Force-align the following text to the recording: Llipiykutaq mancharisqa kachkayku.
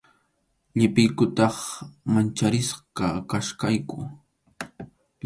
Llipiykutaq 0.77 1.55
mancharisqa 2.11 3.05
kachkayku. 3.29 3.97